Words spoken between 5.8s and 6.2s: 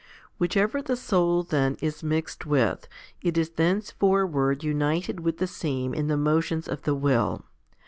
in the